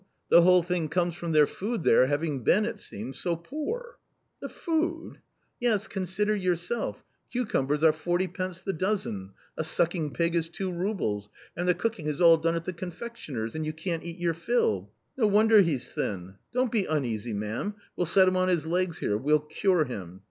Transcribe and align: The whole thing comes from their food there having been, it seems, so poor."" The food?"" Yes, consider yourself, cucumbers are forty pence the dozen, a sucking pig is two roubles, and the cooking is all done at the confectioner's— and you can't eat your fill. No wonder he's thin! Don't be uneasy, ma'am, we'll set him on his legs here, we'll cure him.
The 0.29 0.41
whole 0.41 0.63
thing 0.63 0.89
comes 0.89 1.13
from 1.13 1.31
their 1.31 1.45
food 1.45 1.83
there 1.83 2.07
having 2.07 2.43
been, 2.43 2.65
it 2.65 2.79
seems, 2.79 3.19
so 3.19 3.35
poor."" 3.35 3.99
The 4.41 4.49
food?"" 4.49 5.19
Yes, 5.61 5.85
consider 5.85 6.35
yourself, 6.35 7.03
cucumbers 7.31 7.83
are 7.83 7.93
forty 7.93 8.27
pence 8.27 8.61
the 8.63 8.73
dozen, 8.73 9.33
a 9.55 9.63
sucking 9.63 10.13
pig 10.15 10.35
is 10.35 10.49
two 10.49 10.71
roubles, 10.73 11.29
and 11.55 11.67
the 11.67 11.75
cooking 11.75 12.07
is 12.07 12.19
all 12.19 12.37
done 12.37 12.55
at 12.55 12.65
the 12.65 12.73
confectioner's— 12.73 13.53
and 13.55 13.63
you 13.63 13.73
can't 13.73 14.03
eat 14.03 14.17
your 14.17 14.33
fill. 14.33 14.91
No 15.17 15.27
wonder 15.27 15.61
he's 15.61 15.91
thin! 15.91 16.33
Don't 16.51 16.71
be 16.71 16.85
uneasy, 16.87 17.33
ma'am, 17.33 17.75
we'll 17.95 18.07
set 18.07 18.27
him 18.27 18.35
on 18.35 18.47
his 18.47 18.65
legs 18.65 18.97
here, 18.97 19.19
we'll 19.19 19.39
cure 19.41 19.85
him. 19.85 20.19